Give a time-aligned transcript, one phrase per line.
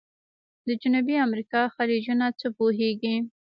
[0.67, 3.15] د جنوبي امریکا خلیجونه څه پوهیږئ؟